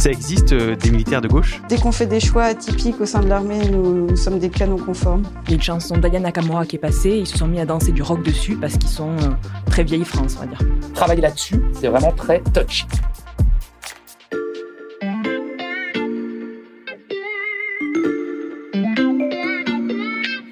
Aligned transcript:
Ça 0.00 0.10
existe 0.10 0.54
euh, 0.54 0.76
des 0.76 0.90
militaires 0.90 1.20
de 1.20 1.28
gauche? 1.28 1.60
Dès 1.68 1.76
qu'on 1.76 1.92
fait 1.92 2.06
des 2.06 2.20
choix 2.20 2.44
atypiques 2.44 2.98
au 3.02 3.04
sein 3.04 3.20
de 3.20 3.28
l'armée, 3.28 3.68
nous, 3.68 4.06
nous 4.06 4.16
sommes 4.16 4.38
des 4.38 4.48
canons 4.48 4.78
conformes. 4.78 5.24
Il 5.44 5.50
y 5.50 5.52
a 5.52 5.56
une 5.56 5.62
chanson 5.62 5.98
d'Aya 5.98 6.18
Nakamura 6.18 6.64
qui 6.64 6.76
est 6.76 6.78
passée, 6.78 7.18
ils 7.18 7.26
se 7.26 7.36
sont 7.36 7.46
mis 7.46 7.60
à 7.60 7.66
danser 7.66 7.92
du 7.92 8.00
rock 8.00 8.22
dessus 8.22 8.56
parce 8.56 8.78
qu'ils 8.78 8.88
sont 8.88 9.10
euh, 9.10 9.28
très 9.66 9.84
vieille 9.84 10.06
France, 10.06 10.38
on 10.38 10.40
va 10.40 10.46
dire. 10.46 10.58
Travailler 10.94 11.20
là-dessus, 11.20 11.56
c'est 11.78 11.88
vraiment 11.88 12.12
très 12.12 12.40
touchy. 12.40 12.86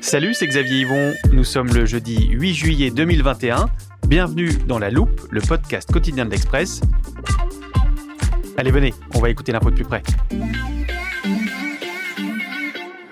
Salut, 0.02 0.34
c'est 0.34 0.46
Xavier 0.46 0.80
Yvon. 0.80 1.14
Nous 1.32 1.44
sommes 1.44 1.68
le 1.68 1.86
jeudi 1.86 2.28
8 2.32 2.52
juillet 2.52 2.90
2021. 2.90 3.70
Bienvenue 4.08 4.50
dans 4.66 4.78
La 4.78 4.90
Loupe, 4.90 5.22
le 5.30 5.40
podcast 5.40 5.90
quotidien 5.90 6.26
de 6.26 6.30
l'Express. 6.32 6.82
Allez, 8.58 8.72
venez, 8.72 8.92
on 9.14 9.20
va 9.20 9.30
écouter 9.30 9.52
l'info 9.52 9.70
de 9.70 9.76
plus 9.76 9.84
près. 9.84 10.02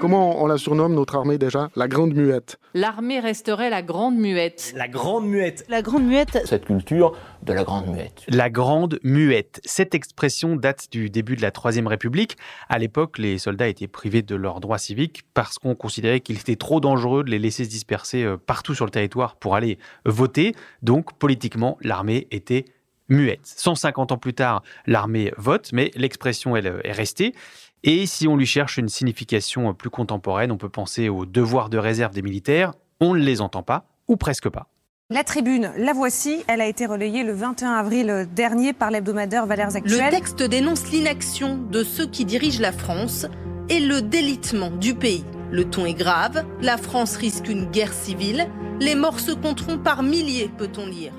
Comment 0.00 0.42
on 0.42 0.48
la 0.48 0.58
surnomme, 0.58 0.92
notre 0.92 1.14
armée 1.14 1.38
déjà? 1.38 1.68
La 1.76 1.86
Grande 1.86 2.14
Muette. 2.14 2.58
L'armée 2.74 3.20
resterait 3.20 3.70
la 3.70 3.80
grande 3.80 4.16
muette. 4.16 4.72
La 4.74 4.88
grande 4.88 5.28
muette. 5.28 5.64
La 5.68 5.82
grande 5.82 6.02
muette, 6.02 6.42
Cette 6.46 6.64
culture 6.64 7.16
de 7.44 7.52
la 7.52 7.62
grande 7.62 7.86
muette. 7.86 8.24
La 8.26 8.50
Grande 8.50 8.98
Muette. 9.04 9.60
Cette 9.64 9.94
expression 9.94 10.56
date 10.56 10.88
du 10.90 11.10
début 11.10 11.36
de 11.36 11.42
la 11.42 11.52
Troisième 11.52 11.86
République. 11.86 12.36
À 12.68 12.78
l'époque, 12.78 13.16
les 13.16 13.38
soldats 13.38 13.68
étaient 13.68 13.86
privés 13.86 14.22
de 14.22 14.34
leurs 14.34 14.58
droits 14.58 14.78
civiques 14.78 15.22
parce 15.32 15.60
qu'on 15.60 15.76
considérait 15.76 16.18
qu'il 16.18 16.38
était 16.40 16.56
trop 16.56 16.80
dangereux 16.80 17.22
de 17.22 17.30
les 17.30 17.38
laisser 17.38 17.64
se 17.64 17.70
disperser 17.70 18.24
euh, 18.24 18.36
partout 18.36 18.74
sur 18.74 18.84
le 18.84 18.90
territoire 18.90 19.36
pour 19.36 19.54
aller 19.54 19.78
voter. 20.06 20.56
Donc, 20.82 21.16
politiquement, 21.16 21.78
l'armée 21.82 22.26
était 22.32 22.64
muette. 23.08 23.40
150 23.44 24.12
ans 24.12 24.18
plus 24.18 24.34
tard, 24.34 24.62
l'armée 24.86 25.32
vote, 25.36 25.70
mais 25.72 25.90
l'expression, 25.94 26.56
elle, 26.56 26.80
est 26.84 26.92
restée. 26.92 27.34
Et 27.82 28.06
si 28.06 28.26
on 28.26 28.36
lui 28.36 28.46
cherche 28.46 28.78
une 28.78 28.88
signification 28.88 29.72
plus 29.74 29.90
contemporaine, 29.90 30.50
on 30.50 30.56
peut 30.56 30.68
penser 30.68 31.08
aux 31.08 31.26
devoirs 31.26 31.68
de 31.68 31.78
réserve 31.78 32.14
des 32.14 32.22
militaires. 32.22 32.72
On 33.00 33.14
ne 33.14 33.20
les 33.20 33.40
entend 33.40 33.62
pas, 33.62 33.84
ou 34.08 34.16
presque 34.16 34.48
pas. 34.48 34.68
La 35.08 35.22
tribune, 35.22 35.70
la 35.76 35.92
voici. 35.92 36.42
Elle 36.48 36.60
a 36.60 36.66
été 36.66 36.84
relayée 36.84 37.22
le 37.22 37.32
21 37.32 37.74
avril 37.74 38.28
dernier 38.34 38.72
par 38.72 38.90
l'hebdomadaire 38.90 39.46
Valeurs 39.46 39.70
Le 39.70 39.76
Actuelles. 39.76 40.10
texte 40.10 40.42
dénonce 40.42 40.90
l'inaction 40.90 41.58
de 41.58 41.84
ceux 41.84 42.06
qui 42.06 42.24
dirigent 42.24 42.60
la 42.60 42.72
France 42.72 43.26
et 43.68 43.78
le 43.78 44.02
délitement 44.02 44.70
du 44.70 44.94
pays. 44.94 45.24
Le 45.52 45.64
ton 45.64 45.86
est 45.86 45.94
grave, 45.94 46.44
la 46.60 46.76
France 46.76 47.16
risque 47.16 47.48
une 47.48 47.66
guerre 47.66 47.92
civile, 47.92 48.48
les 48.80 48.96
morts 48.96 49.20
se 49.20 49.30
compteront 49.30 49.78
par 49.78 50.02
milliers, 50.02 50.50
peut-on 50.58 50.86
lire. 50.86 51.12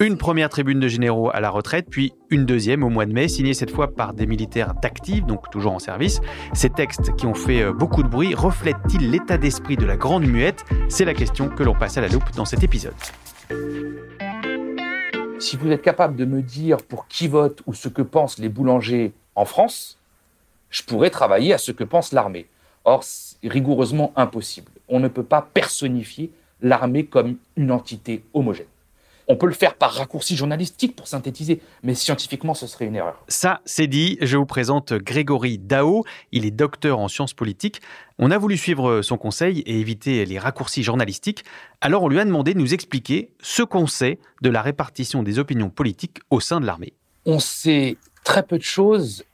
Une 0.00 0.16
première 0.16 0.48
tribune 0.48 0.78
de 0.78 0.86
généraux 0.86 1.30
à 1.32 1.40
la 1.40 1.50
retraite, 1.50 1.86
puis 1.90 2.12
une 2.30 2.46
deuxième 2.46 2.84
au 2.84 2.88
mois 2.88 3.04
de 3.04 3.12
mai, 3.12 3.26
signée 3.26 3.52
cette 3.52 3.70
fois 3.70 3.92
par 3.92 4.14
des 4.14 4.26
militaires 4.26 4.74
d'actifs, 4.74 5.24
donc 5.24 5.50
toujours 5.50 5.72
en 5.72 5.80
service. 5.80 6.20
Ces 6.52 6.70
textes 6.70 7.16
qui 7.16 7.26
ont 7.26 7.34
fait 7.34 7.62
euh, 7.62 7.72
beaucoup 7.72 8.04
de 8.04 8.08
bruit 8.08 8.34
reflètent-ils 8.34 9.10
l'état 9.10 9.38
d'esprit 9.38 9.76
de 9.76 9.84
la 9.84 9.96
Grande 9.96 10.24
Muette? 10.24 10.64
C'est 10.88 11.04
la 11.04 11.14
question 11.14 11.48
que 11.48 11.64
l'on 11.64 11.74
passe 11.74 11.98
à 11.98 12.00
la 12.00 12.08
loupe 12.08 12.30
dans 12.36 12.44
cet 12.44 12.62
épisode. 12.62 12.94
Si 15.40 15.56
vous 15.56 15.70
êtes 15.72 15.82
capable 15.82 16.14
de 16.14 16.24
me 16.24 16.42
dire 16.42 16.78
pour 16.78 17.08
qui 17.08 17.26
vote 17.26 17.62
ou 17.66 17.74
ce 17.74 17.88
que 17.88 18.02
pensent 18.02 18.38
les 18.38 18.48
boulangers 18.48 19.12
en 19.34 19.44
France, 19.44 19.98
je 20.70 20.82
pourrais 20.84 21.10
travailler 21.10 21.52
à 21.54 21.58
ce 21.58 21.72
que 21.72 21.84
pense 21.84 22.12
l'armée. 22.12 22.46
Or, 22.84 23.02
c'est 23.02 23.36
rigoureusement 23.48 24.12
impossible. 24.14 24.70
On 24.88 25.00
ne 25.00 25.08
peut 25.08 25.24
pas 25.24 25.42
personnifier 25.52 26.30
l'armée 26.60 27.04
comme 27.04 27.36
une 27.56 27.72
entité 27.72 28.22
homogène. 28.32 28.66
On 29.28 29.36
peut 29.36 29.46
le 29.46 29.52
faire 29.52 29.74
par 29.74 29.92
raccourci 29.92 30.36
journalistique 30.36 30.96
pour 30.96 31.06
synthétiser, 31.06 31.60
mais 31.82 31.94
scientifiquement, 31.94 32.54
ce 32.54 32.66
serait 32.66 32.86
une 32.86 32.96
erreur. 32.96 33.22
Ça, 33.28 33.60
c'est 33.64 33.86
dit. 33.86 34.18
Je 34.20 34.36
vous 34.36 34.46
présente 34.46 34.92
Grégory 34.92 35.58
Dao. 35.58 36.04
Il 36.32 36.44
est 36.44 36.50
docteur 36.50 36.98
en 36.98 37.08
sciences 37.08 37.34
politiques. 37.34 37.80
On 38.18 38.30
a 38.30 38.38
voulu 38.38 38.56
suivre 38.56 39.02
son 39.02 39.16
conseil 39.16 39.60
et 39.60 39.78
éviter 39.78 40.24
les 40.24 40.38
raccourcis 40.38 40.82
journalistiques. 40.82 41.44
Alors, 41.80 42.02
on 42.02 42.08
lui 42.08 42.18
a 42.18 42.24
demandé 42.24 42.54
de 42.54 42.58
nous 42.58 42.74
expliquer 42.74 43.32
ce 43.40 43.62
qu'on 43.62 43.86
sait 43.86 44.18
de 44.42 44.50
la 44.50 44.62
répartition 44.62 45.22
des 45.22 45.38
opinions 45.38 45.70
politiques 45.70 46.18
au 46.30 46.40
sein 46.40 46.60
de 46.60 46.66
l'armée. 46.66 46.92
on 47.24 47.38
sait 47.38 47.96
très 48.24 48.42
peu 48.42 48.58
de 48.58 48.62
choses, 48.62 49.24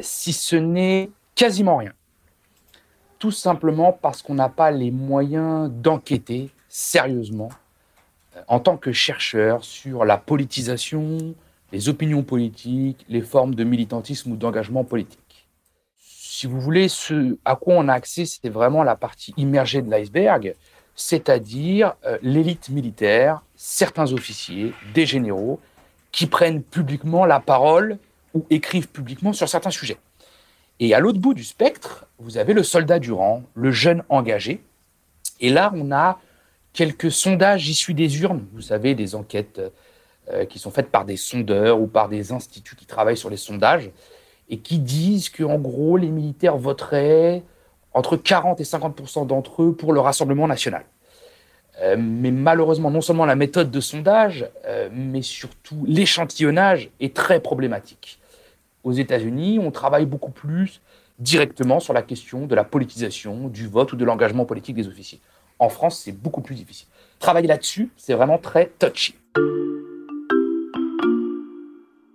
si 0.00 0.32
ce 0.32 0.56
n'est 0.56 1.10
quasiment 1.34 1.76
rien. 1.76 1.92
Tout 3.18 3.30
simplement 3.30 3.92
parce 3.92 4.22
qu'on 4.22 4.34
n'a 4.34 4.48
pas 4.48 4.70
les 4.70 4.90
moyens 4.90 5.70
d'enquêter 5.70 6.50
sérieusement 6.68 7.50
en 8.48 8.60
tant 8.60 8.76
que 8.76 8.92
chercheur 8.92 9.64
sur 9.64 10.04
la 10.04 10.16
politisation, 10.16 11.34
les 11.72 11.88
opinions 11.88 12.22
politiques, 12.22 13.04
les 13.08 13.22
formes 13.22 13.54
de 13.54 13.64
militantisme 13.64 14.32
ou 14.32 14.36
d'engagement 14.36 14.84
politique. 14.84 15.48
Si 15.96 16.46
vous 16.46 16.60
voulez, 16.60 16.88
ce 16.88 17.36
à 17.44 17.56
quoi 17.56 17.74
on 17.76 17.88
a 17.88 17.94
accès, 17.94 18.26
c'était 18.26 18.48
vraiment 18.48 18.82
la 18.82 18.96
partie 18.96 19.34
immergée 19.36 19.82
de 19.82 19.90
l'iceberg, 19.90 20.54
c'est-à-dire 20.94 21.94
euh, 22.06 22.18
l'élite 22.22 22.68
militaire, 22.68 23.42
certains 23.56 24.12
officiers, 24.12 24.72
des 24.94 25.06
généraux, 25.06 25.60
qui 26.12 26.26
prennent 26.26 26.62
publiquement 26.62 27.24
la 27.24 27.40
parole 27.40 27.98
ou 28.34 28.46
écrivent 28.50 28.88
publiquement 28.88 29.32
sur 29.32 29.48
certains 29.48 29.70
sujets. 29.70 29.98
Et 30.80 30.94
à 30.94 31.00
l'autre 31.00 31.18
bout 31.18 31.34
du 31.34 31.44
spectre, 31.44 32.06
vous 32.18 32.36
avez 32.36 32.52
le 32.52 32.62
soldat 32.62 32.98
du 32.98 33.12
rang, 33.12 33.42
le 33.54 33.70
jeune 33.70 34.02
engagé. 34.08 34.62
Et 35.40 35.50
là, 35.50 35.72
on 35.74 35.92
a 35.92 36.20
quelques 36.74 37.10
sondages 37.10 37.68
issus 37.68 37.94
des 37.94 38.20
urnes, 38.20 38.44
vous 38.52 38.60
savez, 38.60 38.94
des 38.94 39.14
enquêtes 39.14 39.62
euh, 40.30 40.44
qui 40.44 40.58
sont 40.58 40.70
faites 40.70 40.90
par 40.90 41.06
des 41.06 41.16
sondeurs 41.16 41.80
ou 41.80 41.86
par 41.86 42.10
des 42.10 42.32
instituts 42.32 42.76
qui 42.76 42.84
travaillent 42.84 43.16
sur 43.16 43.30
les 43.30 43.38
sondages, 43.38 43.90
et 44.50 44.58
qui 44.58 44.78
disent 44.78 45.30
qu'en 45.30 45.58
gros, 45.58 45.96
les 45.96 46.10
militaires 46.10 46.58
voteraient 46.58 47.42
entre 47.94 48.16
40 48.16 48.60
et 48.60 48.64
50% 48.64 49.26
d'entre 49.26 49.62
eux 49.62 49.74
pour 49.74 49.94
le 49.94 50.00
Rassemblement 50.00 50.46
national. 50.46 50.84
Euh, 51.80 51.96
mais 51.98 52.30
malheureusement, 52.30 52.90
non 52.90 53.00
seulement 53.00 53.24
la 53.24 53.36
méthode 53.36 53.70
de 53.70 53.80
sondage, 53.80 54.46
euh, 54.66 54.88
mais 54.92 55.22
surtout 55.22 55.84
l'échantillonnage 55.86 56.90
est 57.00 57.16
très 57.16 57.40
problématique. 57.40 58.18
Aux 58.82 58.92
États-Unis, 58.92 59.58
on 59.60 59.70
travaille 59.70 60.06
beaucoup 60.06 60.30
plus 60.30 60.82
directement 61.18 61.80
sur 61.80 61.92
la 61.92 62.02
question 62.02 62.46
de 62.46 62.54
la 62.54 62.64
politisation, 62.64 63.48
du 63.48 63.66
vote 63.68 63.92
ou 63.92 63.96
de 63.96 64.04
l'engagement 64.04 64.44
politique 64.44 64.74
des 64.74 64.88
officiers. 64.88 65.20
En 65.58 65.68
France, 65.68 66.00
c'est 66.04 66.12
beaucoup 66.12 66.40
plus 66.40 66.54
difficile. 66.54 66.88
Travailler 67.18 67.48
là-dessus, 67.48 67.90
c'est 67.96 68.14
vraiment 68.14 68.38
très 68.38 68.72
touchy. 68.78 69.14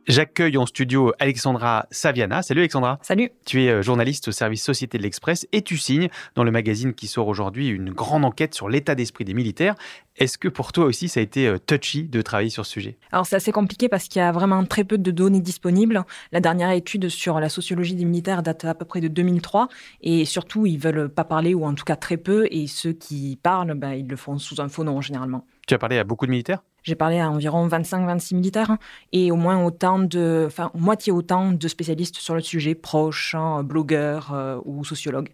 J'accueille 0.09 0.57
en 0.57 0.65
studio 0.65 1.13
Alexandra 1.19 1.85
Saviana. 1.91 2.41
Salut 2.41 2.61
Alexandra. 2.61 2.97
Salut. 3.03 3.29
Tu 3.45 3.61
es 3.61 3.69
euh, 3.69 3.83
journaliste 3.83 4.29
au 4.29 4.31
service 4.31 4.63
Société 4.63 4.97
de 4.97 5.03
l'Express 5.03 5.47
et 5.51 5.61
tu 5.61 5.77
signes 5.77 6.09
dans 6.33 6.43
le 6.43 6.49
magazine 6.49 6.95
qui 6.95 7.05
sort 7.05 7.27
aujourd'hui 7.27 7.67
une 7.67 7.91
grande 7.91 8.25
enquête 8.25 8.55
sur 8.55 8.69
l'état 8.69 8.95
d'esprit 8.95 9.23
des 9.23 9.35
militaires. 9.35 9.75
Est-ce 10.17 10.39
que 10.39 10.47
pour 10.47 10.71
toi 10.71 10.85
aussi 10.85 11.09
ça 11.09 11.19
a 11.19 11.23
été 11.23 11.45
euh, 11.45 11.59
touchy 11.59 12.05
de 12.05 12.23
travailler 12.23 12.49
sur 12.49 12.65
ce 12.65 12.71
sujet? 12.71 12.97
Alors 13.11 13.27
c'est 13.27 13.35
assez 13.35 13.51
compliqué 13.51 13.87
parce 13.87 14.07
qu'il 14.07 14.19
y 14.19 14.23
a 14.23 14.31
vraiment 14.31 14.65
très 14.65 14.83
peu 14.83 14.97
de 14.97 15.11
données 15.11 15.41
disponibles. 15.41 16.03
La 16.31 16.39
dernière 16.39 16.71
étude 16.71 17.09
sur 17.09 17.39
la 17.39 17.49
sociologie 17.49 17.93
des 17.93 18.05
militaires 18.05 18.41
date 18.41 18.65
à 18.65 18.73
peu 18.73 18.85
près 18.85 19.01
de 19.01 19.09
2003 19.09 19.67
et 20.01 20.25
surtout 20.25 20.65
ils 20.65 20.79
veulent 20.79 21.09
pas 21.09 21.23
parler 21.23 21.53
ou 21.53 21.65
en 21.65 21.75
tout 21.75 21.85
cas 21.85 21.95
très 21.95 22.17
peu 22.17 22.47
et 22.49 22.65
ceux 22.65 22.93
qui 22.93 23.37
parlent, 23.43 23.75
ben, 23.75 23.91
ils 23.91 24.07
le 24.07 24.15
font 24.15 24.39
sous 24.39 24.59
un 24.59 24.69
faux 24.69 24.83
nom 24.83 25.01
généralement. 25.01 25.45
Tu 25.67 25.75
as 25.75 25.77
parlé 25.77 25.99
à 25.99 26.03
beaucoup 26.03 26.25
de 26.25 26.31
militaires? 26.31 26.63
J'ai 26.83 26.95
parlé 26.95 27.19
à 27.19 27.29
environ 27.29 27.67
25-26 27.67 28.35
militaires 28.35 28.77
et 29.11 29.31
au 29.31 29.35
moins 29.35 29.63
autant 29.63 29.99
de, 29.99 30.45
enfin, 30.47 30.71
moitié 30.73 31.11
autant 31.11 31.51
de 31.51 31.67
spécialistes 31.67 32.17
sur 32.17 32.35
le 32.35 32.41
sujet, 32.41 32.75
proches, 32.75 33.35
hein, 33.35 33.63
blogueurs 33.63 34.33
euh, 34.33 34.59
ou 34.65 34.83
sociologues. 34.83 35.29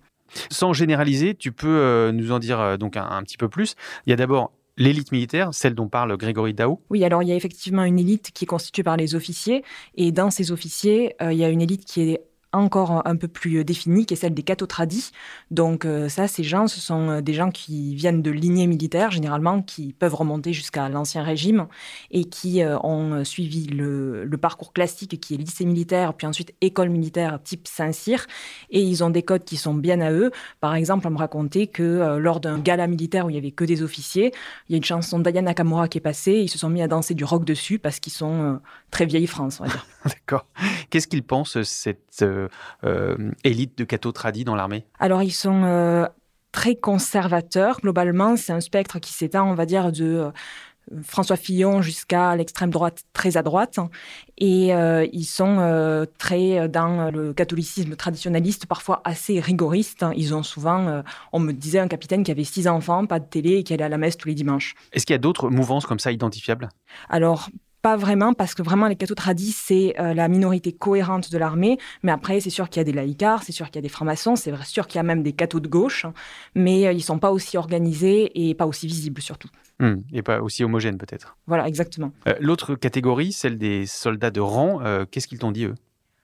Sans 0.50 0.74
généraliser, 0.74 1.36
tu 1.36 1.52
peux 1.52 1.68
euh, 1.68 2.12
nous 2.12 2.32
en 2.32 2.40
dire 2.40 2.60
euh, 2.60 2.78
donc 2.78 2.98
un, 2.98 3.22
petit 3.24 3.38
peu 3.38 3.48
plus. 3.48 3.76
Il 4.06 4.10
y 4.10 4.14
a 4.14 4.16
d'abord 4.16 4.52
l'élite 4.78 5.12
militaire, 5.12 5.54
celle 5.54 5.76
dont 5.76 5.88
parle 5.88 6.18
Grégory 6.18 6.54
Dao 6.54 6.82
Oui, 6.90 7.04
alors 7.06 7.24
il 7.24 7.30
y 7.30 7.32
a 7.32 7.36
effectivement 7.36 7.84
une 7.84 8.00
élite 8.00 8.32
qui 8.34 8.44
est 8.44 8.48
constituée 8.48 8.84
par 8.84 8.98
les 8.98 9.16
officiers, 9.16 9.64
et 9.96 10.12
dans 10.12 10.32
ces 10.32 10.52
officiers, 10.52 11.16
il 11.22 11.38
y 11.38 11.46
a 11.46 11.50
une 11.50 11.62
élite 11.62 11.86
qui 11.86 12.02
est 12.02 12.22
encore 12.58 13.02
un 13.06 13.16
peu 13.16 13.28
plus 13.28 13.64
définie, 13.64 14.06
qui 14.06 14.14
est 14.14 14.18
celle 14.18 14.34
des 14.34 14.44
catotradis. 14.44 15.12
Donc 15.52 15.86
euh, 15.86 16.10
ça, 16.10 16.28
ces 16.28 16.44
gens, 16.44 16.68
ce 16.68 16.80
sont 16.80 17.10
euh, 17.10 17.22
des 17.22 17.34
gens 17.34 17.52
qui 17.52 17.96
viennent 17.96 18.22
de 18.22 18.32
lignées 18.32 18.68
militaires, 18.68 19.12
généralement, 19.12 19.62
qui 19.62 19.94
peuvent 19.94 20.16
remonter 20.16 20.54
jusqu'à 20.54 20.90
l'Ancien 20.90 21.24
Régime 21.24 21.68
et 22.12 22.26
qui 22.26 22.64
euh, 22.64 22.78
ont 22.80 23.24
suivi 23.24 23.68
le, 23.68 24.30
parcours 24.42 24.74
classique 24.74 25.20
qui 25.20 25.34
est 25.34 25.38
lycée 25.38 25.66
militaire, 25.66 26.14
puis 26.14 26.28
ensuite 26.28 26.54
école 26.62 26.90
militaire 26.90 27.40
type 27.44 27.68
Saint-Cyr. 27.68 28.28
Et 28.70 28.82
ils 28.82 29.04
ont 29.04 29.10
des 29.10 29.24
codes 29.24 29.44
qui 29.44 29.58
sont 29.58 29.74
bien 29.74 30.02
à 30.02 30.12
eux. 30.12 30.32
Par 30.60 30.76
exemple, 30.76 31.08
on 31.08 31.12
me 31.12 31.18
racontait 31.18 31.68
que 31.68 32.18
lors 32.18 32.42
d'un 32.42 32.60
gala 32.60 32.86
militaire 32.86 33.26
où 33.26 33.30
il 33.30 33.36
y 33.36 33.40
avait 33.40 33.52
que 33.52 33.64
des 33.64 33.82
officiers, 33.82 34.34
il 34.68 34.74
y 34.74 34.76
a 34.76 34.78
une 34.78 34.84
chanson 34.84 35.20
d'Ayana 35.20 35.52
Nakamura 35.52 35.88
qui 35.88 35.98
est 35.98 36.02
passée, 36.02 36.34
ils 36.34 36.50
se 36.50 36.58
sont 36.58 36.70
mis 36.70 36.82
à 36.82 36.88
danser 36.88 37.14
du 37.14 37.24
rock 37.24 37.46
dessus 37.46 37.80
parce 37.80 38.00
qu'ils 38.00 38.14
sont 38.14 38.60
très 38.92 39.06
vieille 39.06 39.28
France, 39.28 39.60
on 39.62 39.64
va 39.64 39.70
dire. 39.70 39.86
D'accord. 40.06 40.46
Qu'est-ce 40.90 41.08
qu'ils 41.08 41.24
pensent, 41.24 41.62
cette 41.64 42.22
euh, 42.22 42.45
élite 43.44 43.78
de 43.78 43.84
Cato 43.84 44.12
Tradi 44.12 44.44
dans 44.44 44.56
l'armée 44.56 44.86
Alors, 45.00 45.24
ils 45.24 45.32
sont 45.32 45.64
euh, 45.64 46.08
très 46.52 46.76
conservateurs. 46.76 47.80
Globalement, 47.82 48.36
c'est 48.36 48.54
un 48.54 48.62
spectre 48.62 49.00
qui 49.00 49.14
s'étend, 49.14 49.50
on 49.50 49.56
va 49.56 49.66
dire, 49.66 49.92
de 49.92 50.06
euh, 50.06 50.32
François 51.04 51.36
Fillon 51.36 51.82
jusqu'à 51.82 52.36
l'extrême 52.36 52.70
droite 52.70 53.04
très 53.14 53.38
à 53.38 53.44
droite. 53.44 53.80
Et 54.38 54.68
ils 54.68 55.26
sont 55.26 56.06
très 56.20 56.70
dans 56.70 57.10
le 57.10 57.34
catholicisme 57.34 57.96
traditionnaliste, 57.96 58.68
parfois 58.68 59.02
assez 59.04 59.40
rigoriste. 59.40 60.06
Ils 60.16 60.36
ont 60.36 60.44
souvent, 60.44 61.02
on 61.34 61.40
me 61.40 61.54
disait, 61.54 61.80
un 61.80 61.88
capitaine 61.88 62.24
qui 62.24 62.30
avait 62.30 62.44
six 62.44 62.68
enfants, 62.68 63.08
pas 63.08 63.20
de 63.20 63.26
télé 63.26 63.54
et 63.54 63.64
qui 63.64 63.74
allait 63.74 63.86
à 63.86 63.90
la 63.90 63.98
messe 63.98 64.16
tous 64.16 64.28
les 64.28 64.36
dimanches. 64.36 64.76
Est-ce 64.94 65.08
qu'il 65.08 65.16
y 65.16 65.16
a 65.16 65.20
d'autres 65.20 65.50
mouvances 65.50 65.88
comme 65.88 65.98
ça 65.98 66.12
identifiables? 66.12 66.70
Alors, 67.10 67.50
pas 67.86 67.98
vraiment, 67.98 68.34
parce 68.34 68.56
que 68.56 68.64
vraiment, 68.64 68.88
les 68.88 68.96
tradis, 68.96 69.52
c'est 69.52 69.94
euh, 70.00 70.16
la 70.16 70.28
minorité 70.28 70.72
cohérente 70.72 71.32
de 71.32 71.38
l'armée. 71.38 71.78
Mais 72.02 72.12
après, 72.12 72.40
c'est 72.40 72.50
sûr 72.50 72.68
qu'il 72.68 72.80
y 72.80 72.82
a 72.82 72.84
des 72.84 72.92
laïcars, 72.92 73.44
c'est 73.44 73.52
sûr 73.52 73.68
qu'il 73.68 73.76
y 73.76 73.78
a 73.78 73.84
des 73.84 73.90
francs-maçons, 73.90 74.36
c'est 74.36 74.52
sûr 74.64 74.88
qu'il 74.88 74.98
y 74.98 75.00
a 75.00 75.04
même 75.04 75.22
des 75.22 75.34
cathos 75.34 75.60
de 75.60 75.68
gauche, 75.68 76.08
mais 76.56 76.88
euh, 76.88 76.94
ils 76.94 77.04
sont 77.04 77.20
pas 77.20 77.30
aussi 77.30 77.60
organisés 77.60 78.32
et 78.34 78.56
pas 78.56 78.66
aussi 78.66 78.88
visibles, 78.88 79.22
surtout. 79.22 79.50
Hmm, 79.80 79.98
et 80.12 80.24
pas 80.24 80.42
aussi 80.42 80.64
homogènes, 80.64 80.98
peut-être. 80.98 81.38
Voilà, 81.46 81.68
exactement. 81.68 82.12
Euh, 82.28 82.34
l'autre 82.40 82.74
catégorie, 82.74 83.32
celle 83.32 83.60
des 83.60 83.86
soldats 83.86 84.32
de 84.32 84.42
rang, 84.42 84.80
qu'est-ce 85.12 85.28
qu'ils 85.28 85.38
t'ont 85.38 85.52
dit, 85.52 85.66
eux? 85.66 85.76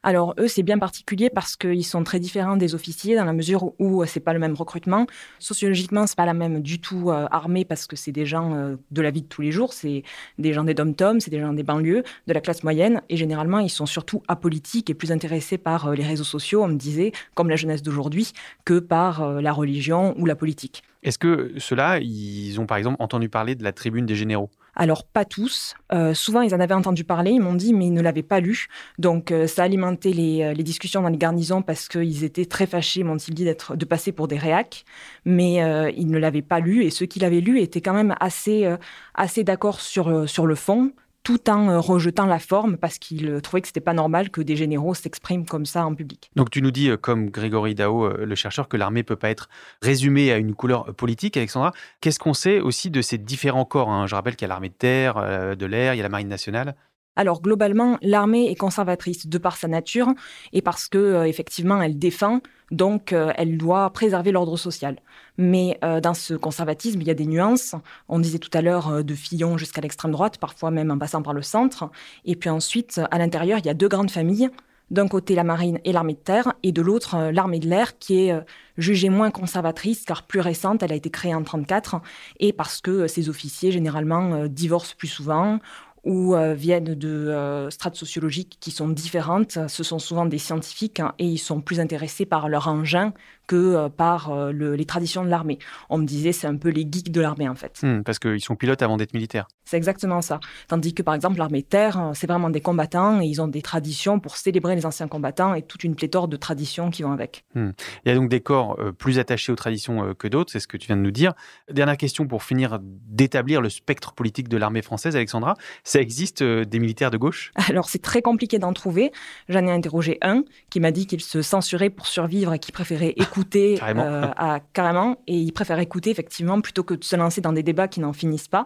Alors 0.03 0.33
eux, 0.39 0.47
c'est 0.47 0.63
bien 0.63 0.79
particulier 0.79 1.29
parce 1.29 1.55
qu'ils 1.55 1.85
sont 1.85 2.03
très 2.03 2.19
différents 2.19 2.57
des 2.57 2.73
officiers 2.73 3.15
dans 3.15 3.25
la 3.25 3.33
mesure 3.33 3.73
où 3.77 4.01
euh, 4.01 4.05
c'est 4.07 4.19
pas 4.19 4.33
le 4.33 4.39
même 4.39 4.55
recrutement. 4.55 5.05
Sociologiquement, 5.37 6.07
c'est 6.07 6.17
pas 6.17 6.25
la 6.25 6.33
même 6.33 6.61
du 6.61 6.81
tout 6.81 7.11
euh, 7.11 7.27
armée 7.29 7.65
parce 7.65 7.85
que 7.85 7.95
c'est 7.95 8.11
des 8.11 8.25
gens 8.25 8.55
euh, 8.55 8.75
de 8.89 9.01
la 9.01 9.11
vie 9.11 9.21
de 9.21 9.27
tous 9.27 9.43
les 9.43 9.51
jours, 9.51 9.73
c'est 9.73 10.03
des 10.39 10.53
gens 10.53 10.63
des 10.63 10.73
dom-toms, 10.73 11.19
c'est 11.19 11.29
des 11.29 11.39
gens 11.39 11.53
des 11.53 11.61
banlieues, 11.61 12.03
de 12.25 12.33
la 12.33 12.41
classe 12.41 12.63
moyenne 12.63 13.01
et 13.09 13.17
généralement 13.17 13.59
ils 13.59 13.69
sont 13.69 13.85
surtout 13.85 14.23
apolitiques 14.27 14.89
et 14.89 14.95
plus 14.95 15.11
intéressés 15.11 15.59
par 15.59 15.91
les 15.91 16.03
réseaux 16.03 16.23
sociaux, 16.23 16.63
on 16.63 16.67
me 16.67 16.77
disait, 16.77 17.11
comme 17.35 17.49
la 17.49 17.55
jeunesse 17.55 17.83
d'aujourd'hui, 17.83 18.31
que 18.65 18.79
par 18.79 19.41
la 19.41 19.53
religion 19.53 20.15
ou 20.17 20.25
la 20.25 20.35
politique. 20.35 20.83
Est-ce 21.03 21.17
que 21.17 21.53
ceux-là, 21.57 21.99
ils 21.99 22.59
ont 22.59 22.65
par 22.65 22.77
exemple 22.77 22.97
entendu 22.99 23.29
parler 23.29 23.55
de 23.55 23.63
la 23.63 23.71
tribune 23.71 24.05
des 24.05 24.15
généraux? 24.15 24.49
Alors, 24.75 25.03
pas 25.03 25.25
tous. 25.25 25.75
Euh, 25.91 26.13
souvent, 26.13 26.41
ils 26.41 26.55
en 26.55 26.59
avaient 26.59 26.73
entendu 26.73 27.03
parler, 27.03 27.31
ils 27.31 27.41
m'ont 27.41 27.53
dit, 27.53 27.73
mais 27.73 27.87
ils 27.87 27.93
ne 27.93 28.01
l'avaient 28.01 28.23
pas 28.23 28.39
lu. 28.39 28.67
Donc, 28.99 29.31
euh, 29.31 29.45
ça 29.47 29.63
alimentait 29.63 30.13
les, 30.13 30.43
euh, 30.43 30.53
les, 30.53 30.63
discussions 30.63 31.01
dans 31.01 31.09
les 31.09 31.17
garnisons 31.17 31.61
parce 31.61 31.89
qu'ils 31.89 32.23
étaient 32.23 32.45
très 32.45 32.65
fâchés, 32.65 33.03
m'ont-ils 33.03 33.33
dit, 33.33 33.43
d'être, 33.43 33.75
de 33.75 33.85
passer 33.85 34.11
pour 34.11 34.27
des 34.27 34.37
réacs. 34.37 34.85
Mais 35.25 35.55
ils 35.95 36.07
ne 36.07 36.17
l'avaient 36.17 36.41
pas 36.41 36.59
lu 36.59 36.83
et 36.83 36.89
ceux 36.89 37.05
qui 37.05 37.19
l'avaient 37.19 37.41
lu 37.41 37.59
étaient 37.59 37.81
quand 37.81 37.93
même 37.93 38.15
assez, 38.19 38.69
assez 39.13 39.43
d'accord 39.43 39.79
sur, 39.79 40.27
sur 40.29 40.47
le 40.47 40.55
fond 40.55 40.91
tout 41.23 41.49
en 41.49 41.69
euh, 41.69 41.79
rejetant 41.79 42.25
la 42.25 42.39
forme 42.39 42.77
parce 42.77 42.97
qu'il 42.97 43.29
euh, 43.29 43.41
trouvait 43.41 43.61
que 43.61 43.67
c'était 43.67 43.79
pas 43.79 43.93
normal 43.93 44.29
que 44.29 44.41
des 44.41 44.55
généraux 44.55 44.93
s'expriment 44.93 45.45
comme 45.45 45.65
ça 45.65 45.85
en 45.85 45.93
public. 45.93 46.31
Donc 46.35 46.49
tu 46.49 46.61
nous 46.61 46.71
dis, 46.71 46.89
euh, 46.89 46.97
comme 46.97 47.29
Grégory 47.29 47.75
Dao, 47.75 48.09
le 48.09 48.35
chercheur, 48.35 48.67
que 48.67 48.77
l'armée 48.77 49.03
peut 49.03 49.15
pas 49.15 49.29
être 49.29 49.49
résumée 49.81 50.31
à 50.31 50.37
une 50.37 50.55
couleur 50.55 50.93
politique, 50.95 51.37
Alexandra. 51.37 51.73
Qu'est-ce 52.01 52.19
qu'on 52.19 52.33
sait 52.33 52.59
aussi 52.59 52.89
de 52.89 53.01
ces 53.01 53.17
différents 53.17 53.65
corps 53.65 53.89
hein? 53.89 54.07
Je 54.07 54.15
rappelle 54.15 54.35
qu'il 54.35 54.45
y 54.45 54.49
a 54.49 54.49
l'armée 54.49 54.69
de 54.69 54.73
terre, 54.73 55.15
de 55.55 55.65
l'air, 55.65 55.93
il 55.93 55.97
y 55.97 55.99
a 55.99 56.03
la 56.03 56.09
marine 56.09 56.27
nationale. 56.27 56.75
Alors 57.15 57.41
globalement, 57.41 57.97
l'armée 58.01 58.49
est 58.49 58.55
conservatrice 58.55 59.27
de 59.27 59.37
par 59.37 59.57
sa 59.57 59.67
nature 59.67 60.07
et 60.53 60.61
parce 60.61 60.87
que 60.87 61.25
effectivement 61.25 61.81
elle 61.81 61.99
défend, 61.99 62.39
donc 62.71 63.11
elle 63.11 63.57
doit 63.57 63.89
préserver 63.89 64.31
l'ordre 64.31 64.55
social. 64.55 64.95
Mais 65.37 65.79
euh, 65.83 66.01
dans 66.01 66.13
ce 66.13 66.33
conservatisme, 66.33 67.01
il 67.01 67.07
y 67.07 67.11
a 67.11 67.15
des 67.15 67.25
nuances. 67.25 67.75
On 68.09 68.19
disait 68.19 68.39
tout 68.39 68.55
à 68.55 68.61
l'heure 68.61 68.89
euh, 68.89 69.01
de 69.03 69.15
Fillon 69.15 69.57
jusqu'à 69.57 69.81
l'extrême 69.81 70.11
droite, 70.11 70.37
parfois 70.37 70.71
même 70.71 70.91
en 70.91 70.97
passant 70.97 71.23
par 71.23 71.33
le 71.33 71.41
centre. 71.41 71.89
Et 72.25 72.35
puis 72.35 72.49
ensuite, 72.49 73.01
à 73.09 73.17
l'intérieur, 73.17 73.57
il 73.59 73.65
y 73.65 73.69
a 73.69 73.73
deux 73.73 73.87
grandes 73.87 74.11
familles. 74.11 74.49
D'un 74.91 75.07
côté, 75.07 75.35
la 75.35 75.45
marine 75.45 75.79
et 75.85 75.93
l'armée 75.93 76.13
de 76.13 76.19
terre, 76.19 76.53
et 76.63 76.73
de 76.73 76.81
l'autre, 76.81 77.15
euh, 77.15 77.31
l'armée 77.31 77.59
de 77.59 77.67
l'air, 77.67 77.97
qui 77.97 78.27
est 78.27 78.35
jugée 78.77 79.09
moins 79.09 79.31
conservatrice, 79.31 80.03
car 80.03 80.23
plus 80.23 80.41
récente, 80.41 80.83
elle 80.83 80.91
a 80.91 80.95
été 80.95 81.09
créée 81.09 81.33
en 81.33 81.39
1934, 81.39 82.01
et 82.39 82.51
parce 82.51 82.81
que 82.81 83.07
ces 83.07 83.29
officiers, 83.29 83.71
généralement, 83.71 84.47
divorcent 84.47 84.95
plus 84.97 85.07
souvent, 85.07 85.59
ou 86.03 86.35
viennent 86.55 86.95
de 86.95 87.67
strates 87.69 87.95
sociologiques 87.95 88.57
qui 88.59 88.71
sont 88.71 88.89
différentes. 88.89 89.59
Ce 89.67 89.83
sont 89.83 89.99
souvent 89.99 90.25
des 90.25 90.39
scientifiques 90.39 90.99
hein, 90.99 91.13
et 91.19 91.25
ils 91.25 91.37
sont 91.37 91.61
plus 91.61 91.79
intéressés 91.79 92.25
par 92.25 92.49
leur 92.49 92.67
engin 92.67 93.13
que 93.51 93.55
euh, 93.55 93.89
par 93.89 94.31
euh, 94.31 94.51
les 94.51 94.85
traditions 94.85 95.23
de 95.25 95.29
l'armée. 95.29 95.59
On 95.89 95.97
me 95.97 96.05
disait 96.05 96.31
c'est 96.31 96.47
un 96.47 96.55
peu 96.55 96.69
les 96.69 96.87
geeks 96.89 97.11
de 97.11 97.19
l'armée 97.19 97.49
en 97.49 97.55
fait. 97.55 97.79
Hmm, 97.83 98.01
parce 98.01 98.17
qu'ils 98.17 98.41
sont 98.41 98.55
pilotes 98.55 98.81
avant 98.81 98.95
d'être 98.97 99.13
militaires. 99.13 99.47
C'est 99.71 99.77
exactement 99.77 100.21
ça. 100.21 100.41
Tandis 100.67 100.93
que 100.93 101.01
par 101.01 101.15
exemple 101.15 101.37
l'armée 101.37 101.61
de 101.61 101.65
terre, 101.65 101.97
euh, 101.97 102.11
c'est 102.13 102.27
vraiment 102.27 102.49
des 102.49 102.59
combattants 102.59 103.21
et 103.21 103.25
ils 103.25 103.41
ont 103.41 103.47
des 103.47 103.61
traditions 103.61 104.19
pour 104.19 104.35
célébrer 104.35 104.75
les 104.75 104.85
anciens 104.85 105.07
combattants 105.07 105.53
et 105.53 105.61
toute 105.61 105.85
une 105.85 105.95
pléthore 105.95 106.27
de 106.27 106.35
traditions 106.35 106.91
qui 106.91 107.03
vont 107.03 107.13
avec. 107.13 107.45
Hmm. 107.55 107.69
Il 108.05 108.09
y 108.09 108.11
a 108.11 108.15
donc 108.15 108.27
des 108.27 108.41
corps 108.41 108.77
plus 108.97 109.17
attachés 109.17 109.49
aux 109.49 109.55
traditions 109.55 110.13
que 110.13 110.27
d'autres, 110.27 110.51
c'est 110.51 110.59
ce 110.59 110.67
que 110.67 110.75
tu 110.75 110.87
viens 110.87 110.97
de 110.97 111.01
nous 111.01 111.11
dire. 111.11 111.31
Dernière 111.71 111.95
question 111.95 112.27
pour 112.27 112.43
finir 112.43 112.79
d'établir 112.81 113.61
le 113.61 113.69
spectre 113.69 114.11
politique 114.11 114.49
de 114.49 114.57
l'armée 114.57 114.81
française, 114.81 115.15
Alexandra. 115.15 115.55
Ça 115.85 116.01
existe 116.01 116.43
des 116.43 116.79
militaires 116.79 117.11
de 117.11 117.17
gauche? 117.17 117.53
Alors 117.69 117.87
c'est 117.87 118.01
très 118.01 118.21
compliqué 118.21 118.59
d'en 118.59 118.73
trouver. 118.73 119.13
J'en 119.47 119.65
ai 119.65 119.71
interrogé 119.71 120.17
un 120.21 120.43
qui 120.69 120.81
m'a 120.81 120.91
dit 120.91 121.07
qu'il 121.07 121.21
se 121.21 121.41
censurait 121.41 121.89
pour 121.89 122.07
survivre 122.07 122.53
et 122.53 122.59
qui 122.59 122.73
préférait 122.73 123.13
écouter 123.15 123.75
carrément. 123.77 124.03
Euh, 124.03 124.27
à, 124.35 124.59
carrément, 124.73 125.17
et 125.27 125.37
ils 125.37 125.53
préfèrent 125.53 125.79
écouter 125.79 126.09
effectivement 126.09 126.59
plutôt 126.59 126.83
que 126.83 126.93
de 126.93 127.03
se 127.03 127.15
lancer 127.15 127.41
dans 127.41 127.53
des 127.53 127.63
débats 127.63 127.87
qui 127.87 127.99
n'en 127.99 128.13
finissent 128.13 128.47
pas. 128.47 128.65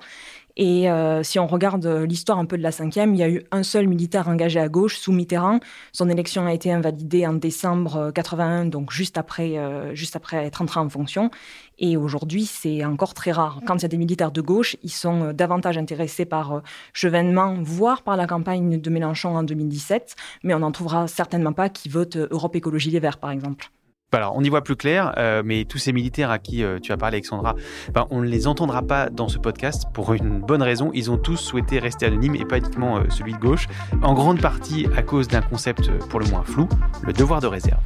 Et 0.58 0.90
euh, 0.90 1.22
si 1.24 1.38
on 1.40 1.48
regarde 1.48 1.86
l'histoire 1.86 2.40
un 2.40 2.46
peu 2.46 2.58
de 2.58 2.64
la 2.64 2.72
cinquième, 2.72 3.14
il 3.14 3.20
y 3.20 3.24
a 3.24 3.30
eu 3.30 3.44
un 3.52 3.64
seul 3.64 3.88
militaire 3.88 4.30
engagé 4.30 4.60
à 4.60 4.70
gauche 4.70 4.98
sous 4.98 5.12
Mitterrand. 5.12 5.60
Son 5.92 6.10
élection 6.10 6.46
a 6.46 6.54
été 6.54 6.72
invalidée 6.72 7.28
en 7.28 7.34
décembre 7.34 8.12
81, 8.14 8.66
donc 8.66 8.92
juste 8.92 9.18
après, 9.18 9.58
euh, 9.58 9.94
juste 9.94 10.16
après 10.16 10.46
être 10.46 10.62
entré 10.62 10.80
en 10.80 10.90
fonction. 10.90 11.30
Et 11.78 11.98
aujourd'hui, 11.98 12.46
c'est 12.46 12.86
encore 12.86 13.14
très 13.14 13.32
rare. 13.32 13.60
Quand 13.66 13.76
il 13.76 13.82
y 13.82 13.86
a 13.86 13.90
des 13.90 13.98
militaires 13.98 14.32
de 14.32 14.42
gauche, 14.42 14.78
ils 14.82 14.92
sont 14.92 15.34
davantage 15.34 15.78
intéressés 15.78 16.26
par 16.26 16.62
Chevènement, 16.94 17.58
voire 17.62 18.02
par 18.02 18.16
la 18.16 18.28
campagne 18.28 18.80
de 18.80 18.90
Mélenchon 18.90 19.36
en 19.36 19.44
2017, 19.44 20.16
mais 20.44 20.54
on 20.54 20.60
n'en 20.60 20.72
trouvera 20.72 21.08
certainement 21.08 21.54
pas 21.54 21.68
qui 21.68 21.90
votent 21.90 22.16
Europe 22.16 22.56
Écologie 22.56 22.92
Les 22.92 23.02
Verts, 23.02 23.18
par 23.18 23.32
exemple. 23.32 23.72
Alors, 24.12 24.34
on 24.38 24.44
y 24.44 24.50
voit 24.50 24.64
plus 24.64 24.78
clair, 24.78 25.14
euh, 25.18 25.42
mais 25.44 25.66
tous 25.66 25.78
ces 25.78 25.92
militaires 25.92 26.32
à 26.32 26.40
qui 26.40 26.64
euh, 26.64 26.80
tu 26.80 26.94
as 26.94 26.98
parlé, 26.98 27.16
Alexandra, 27.16 27.56
ben, 27.94 28.08
on 28.12 28.22
ne 28.22 28.28
les 28.28 28.48
entendra 28.48 28.82
pas 28.82 29.10
dans 29.10 29.28
ce 29.28 29.38
podcast 29.38 29.88
pour 29.94 30.14
une 30.14 30.40
bonne 30.40 30.62
raison. 30.62 30.90
Ils 30.94 31.12
ont 31.12 31.18
tous 31.18 31.36
souhaité 31.36 31.80
rester 31.80 32.06
anonymes 32.06 32.36
et 32.36 32.46
pas 32.46 32.60
uniquement 32.60 32.98
euh, 32.98 33.04
celui 33.10 33.34
de 33.34 33.40
gauche, 33.40 33.68
en 34.02 34.14
grande 34.14 34.40
partie 34.40 34.88
à 34.96 35.02
cause 35.02 35.28
d'un 35.28 35.42
concept 35.42 35.92
pour 36.08 36.22
le 36.22 36.28
moins 36.28 36.44
flou, 36.44 36.70
le 37.04 37.12
devoir 37.12 37.42
de 37.42 37.48
réserve. 37.48 37.82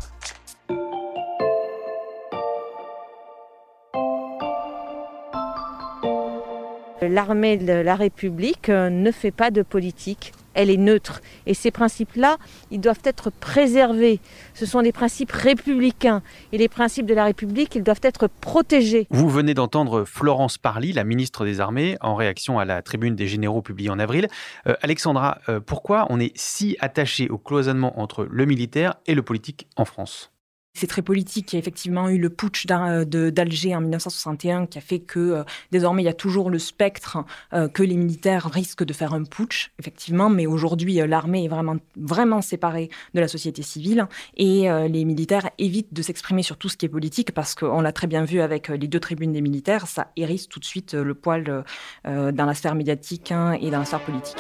L'armée 7.02 7.58
de 7.58 7.74
la 7.74 7.96
République 7.96 8.70
ne 8.70 9.12
fait 9.12 9.32
pas 9.32 9.50
de 9.50 9.64
politique 9.64 10.34
elle 10.60 10.70
est 10.70 10.78
neutre. 10.78 11.22
Et 11.46 11.54
ces 11.54 11.72
principes-là, 11.72 12.38
ils 12.70 12.82
doivent 12.82 13.02
être 13.06 13.30
préservés. 13.30 14.20
Ce 14.54 14.66
sont 14.66 14.82
des 14.82 14.92
principes 14.92 15.32
républicains. 15.32 16.22
Et 16.52 16.58
les 16.58 16.68
principes 16.68 17.06
de 17.06 17.14
la 17.14 17.24
République, 17.24 17.76
ils 17.76 17.84
doivent 17.84 18.02
être 18.04 18.28
protégés. 18.28 19.08
Vous 19.10 19.30
venez 19.30 19.54
d'entendre 19.54 20.04
Florence 20.04 20.58
Parly, 20.58 20.92
la 20.92 21.06
ministre 21.06 21.46
des 21.46 21.62
Armées, 21.62 21.98
en 22.02 22.16
réaction 22.16 22.60
à 22.60 22.66
la 22.66 22.82
tribune 22.82 23.16
des 23.16 23.28
généraux 23.28 23.62
publiée 23.62 23.90
en 23.90 24.00
avril. 24.00 24.28
Euh, 24.68 24.76
Alexandra, 24.82 25.40
euh, 25.48 25.62
pourquoi 25.62 26.08
on 26.10 26.20
est 26.20 26.34
si 26.36 26.76
attaché 26.82 27.30
au 27.30 27.38
cloisonnement 27.38 27.98
entre 27.98 28.28
le 28.30 28.46
militaire 28.46 28.96
et 29.08 29.16
le 29.16 29.22
politique 29.22 29.68
en 29.78 29.86
France? 29.86 30.32
C'est 30.74 30.88
très 30.88 31.02
politique. 31.02 31.52
Il 31.52 31.56
y 31.56 31.58
a 31.58 31.60
effectivement 31.60 32.10
eu 32.10 32.18
le 32.18 32.30
putsch 32.30 32.66
d'Alger 32.66 33.76
en 33.76 33.82
1961 33.82 34.66
qui 34.68 34.78
a 34.78 34.82
fait 34.82 35.00
que 35.00 35.20
euh, 35.20 35.44
désormais 35.72 36.04
il 36.04 36.06
y 36.06 36.10
a 36.10 36.14
toujours 36.14 36.50
le 36.50 36.60
spectre 36.60 37.18
euh, 37.54 37.68
que 37.68 37.84
les 37.84 37.98
militaires 37.98 38.46
risquent 38.46 38.84
de 38.84 38.94
faire 38.94 39.14
un 39.14 39.24
putsch, 39.24 39.72
effectivement. 39.80 40.30
Mais 40.30 40.46
aujourd'hui, 40.46 41.02
euh, 41.02 41.08
l'armée 41.08 41.46
est 41.46 41.48
vraiment, 41.48 41.78
vraiment 41.98 42.42
séparée 42.42 42.90
de 43.14 43.20
la 43.20 43.28
société 43.28 43.62
civile 43.62 44.08
et 44.38 44.68
les 44.90 45.06
militaires 45.06 45.50
évitent 45.58 45.94
de 45.94 46.02
s'exprimer 46.02 46.44
sur 46.44 46.58
tout 46.58 46.70
ce 46.70 46.78
qui 46.78 46.86
est 46.86 46.90
politique 46.90 47.34
parce 47.34 47.56
qu'on 47.56 47.82
l'a 47.82 47.92
très 47.92 48.08
bien 48.08 48.24
vu 48.24 48.42
avec 48.42 48.68
les 48.70 48.88
deux 48.88 49.00
tribunes 49.00 49.34
des 49.34 49.42
militaires. 49.42 49.88
Ça 49.88 50.12
hérisse 50.16 50.48
tout 50.48 50.60
de 50.60 50.66
suite 50.66 50.94
le 50.94 51.14
poil 51.14 51.64
dans 52.06 52.46
la 52.46 52.54
sphère 52.54 52.76
médiatique 52.76 53.32
hein, 53.32 53.54
et 53.54 53.70
dans 53.70 53.80
la 53.80 53.86
sphère 53.86 54.02
politique. 54.02 54.38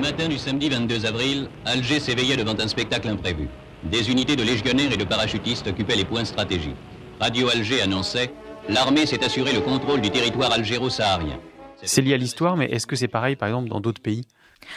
Le 0.00 0.06
matin 0.06 0.28
du 0.28 0.38
samedi 0.38 0.70
22 0.70 1.04
avril, 1.04 1.50
Alger 1.66 2.00
s'éveillait 2.00 2.38
devant 2.38 2.58
un 2.58 2.68
spectacle 2.68 3.06
imprévu. 3.08 3.50
Des 3.82 4.10
unités 4.10 4.34
de 4.34 4.42
légionnaires 4.42 4.90
et 4.90 4.96
de 4.96 5.04
parachutistes 5.04 5.66
occupaient 5.66 5.94
les 5.94 6.06
points 6.06 6.24
stratégiques. 6.24 6.74
Radio 7.20 7.50
Alger 7.50 7.82
annonçait 7.82 8.32
L'armée 8.70 9.04
s'est 9.04 9.22
assuré 9.22 9.52
le 9.52 9.60
contrôle 9.60 10.00
du 10.00 10.08
territoire 10.08 10.52
algéro-saharien. 10.52 11.38
C'est 11.82 12.00
lié 12.00 12.14
à 12.14 12.16
l'histoire, 12.16 12.56
mais 12.56 12.64
est-ce 12.70 12.86
que 12.86 12.96
c'est 12.96 13.08
pareil, 13.08 13.36
par 13.36 13.48
exemple, 13.48 13.68
dans 13.68 13.80
d'autres 13.80 14.00
pays? 14.00 14.24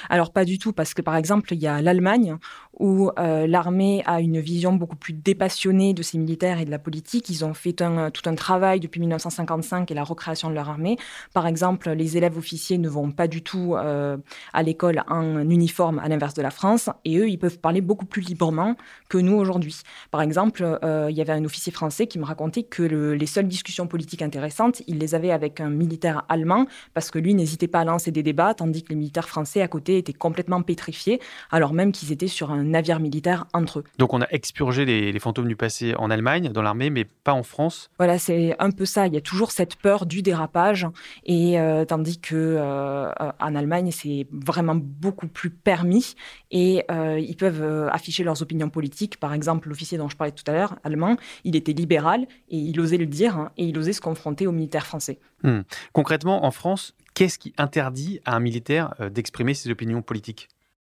Alors 0.10 0.34
pas 0.34 0.44
du 0.44 0.58
tout, 0.58 0.74
parce 0.74 0.94
que 0.94 1.02
par 1.02 1.16
exemple, 1.16 1.54
il 1.54 1.60
y 1.60 1.68
a 1.68 1.82
l'Allemagne 1.82 2.36
où 2.80 3.12
euh, 3.20 3.46
l'armée 3.48 4.02
a 4.06 4.20
une 4.20 4.40
vision 4.40 4.74
beaucoup 4.74 4.96
plus 4.96 5.14
dépassionnée 5.14 5.94
de 5.94 6.02
ses 6.02 6.18
militaires 6.18 6.60
et 6.60 6.66
de 6.66 6.72
la 6.72 6.80
politique. 6.80 7.30
Ils 7.30 7.46
ont 7.46 7.54
fait 7.54 7.74
tout 7.74 8.30
un 8.30 8.36
travail 8.36 8.80
depuis 8.80 9.00
1955 9.00 9.90
et 9.92 9.94
la 9.94 10.04
recréation 10.04 10.50
de 10.50 10.56
leur 10.56 10.70
armée. 10.70 10.98
Par 11.34 11.48
exemple, 11.48 11.92
les 11.92 12.18
élèves 12.18 12.38
officiers 12.38 12.78
ne 12.78 12.90
vont 12.90 13.12
pas 13.12 13.28
du 13.28 13.44
tout 13.44 13.76
euh, 13.76 14.18
à 14.54 14.64
l'école 14.64 15.04
en 15.08 15.50
uniforme, 15.50 16.00
à 16.00 16.08
l'inverse 16.08 16.34
de 16.34 16.42
la 16.42 16.50
France, 16.50 16.90
et 17.06 17.18
eux, 17.18 17.30
ils 17.30 17.38
peuvent 17.38 17.60
parler 17.60 17.82
beaucoup 17.82 18.06
plus 18.06 18.22
librement 18.22 18.76
que 19.10 19.18
nous 19.18 19.36
aujourd'hui. 19.36 19.82
Par 20.12 20.22
exemple, 20.22 20.64
euh, 20.84 21.08
il 21.10 21.16
y 21.16 21.22
avait 21.22 21.34
un 21.34 21.46
officier 21.46 21.72
français 21.72 22.08
qui 22.08 22.20
me 22.20 22.26
racontait 22.26 22.64
que 22.64 22.84
les 22.84 23.26
seules 23.26 23.48
discussions 23.48 23.88
politiques 23.88 24.22
intéressantes, 24.22 24.82
il 24.88 24.98
les 24.98 25.16
avait 25.16 25.32
avec 25.32 25.60
un 25.60 25.70
militaire 25.70 26.24
allemand, 26.30 26.66
parce 26.94 27.12
que 27.12 27.20
lui 27.20 27.34
n'hésitait 27.36 27.68
pas 27.68 27.82
à 27.82 27.86
lancer 27.86 28.12
des 28.12 28.24
débats, 28.24 28.54
tandis 28.54 28.84
que 28.84 28.90
les 28.90 28.96
militaires 28.96 29.28
français 29.28 29.62
à 29.62 29.68
côté 29.68 29.98
étaient 29.98 30.14
complètement 30.14 30.62
pétrifiés, 30.62 31.20
alors 31.52 31.74
même 31.74 31.92
qu'ils 31.92 32.12
étaient 32.12 32.28
sur 32.28 32.52
un 32.52 32.63
navire 32.64 33.00
militaire 33.00 33.46
entre 33.54 33.80
eux. 33.80 33.84
Donc 33.98 34.14
on 34.14 34.22
a 34.22 34.28
expurgé 34.30 34.86
les, 34.86 35.20
fantômes 35.20 35.48
du 35.48 35.56
passé 35.56 35.94
en 35.98 36.10
Allemagne, 36.10 36.50
dans 36.50 36.62
l'armée, 36.62 36.90
mais 36.90 37.06
pas 37.06 37.34
en 37.34 37.44
France 37.44 37.90
Voilà, 37.98 38.18
c'est 38.18 38.56
un 38.60 38.72
peu 38.72 38.86
ça. 38.86 39.08
Il 39.08 39.14
y 39.14 39.18
a 39.18 39.22
toujours 39.22 39.52
cette 39.52 39.76
peur 39.76 40.06
du 40.06 40.22
dérapage, 40.22 40.88
et 41.26 41.60
euh, 41.60 41.86
tandis 41.86 42.20
que 42.20 42.36
euh, 42.36 43.10
en 43.40 43.56
Allemagne, 43.56 43.92
c'est 43.92 44.28
vraiment 44.32 44.76
beaucoup 44.76 45.28
plus 45.28 45.50
permis, 45.50 46.16
et 46.52 46.84
euh, 46.92 47.20
ils 47.20 47.36
peuvent 47.36 47.90
afficher 47.92 48.24
leurs 48.24 48.42
opinions 48.42 48.70
politiques. 48.70 49.18
Par 49.20 49.34
exemple, 49.34 49.70
l'officier 49.70 49.98
dont 49.98 50.10
je 50.10 50.18
parlais 50.18 50.32
tout 50.32 50.44
à 50.48 50.54
l'heure, 50.54 50.78
allemand, 50.84 51.16
il 51.44 51.56
était 51.56 51.74
libéral, 51.74 52.28
et 52.50 52.58
il 52.58 52.80
osait 52.80 52.98
le 52.98 53.06
dire, 53.06 53.38
hein, 53.38 53.52
et 53.58 53.66
il 53.66 53.78
osait 53.78 53.94
se 53.94 54.02
confronter 54.02 54.48
aux 54.48 54.52
militaires 54.52 54.86
français. 54.86 55.20
Hmm. 55.44 55.62
Concrètement, 55.94 56.46
en 56.46 56.52
France, 56.52 56.96
qu'est-ce 57.14 57.40
qui 57.40 57.54
interdit 57.58 58.20
à 58.26 58.36
un 58.36 58.40
militaire 58.40 58.94
d'exprimer 59.12 59.54
ses 59.54 59.70
opinions 59.70 60.02
politiques? 60.02 60.50